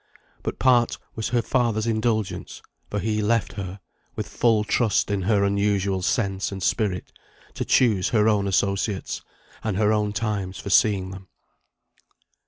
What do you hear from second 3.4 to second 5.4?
her, with full trust in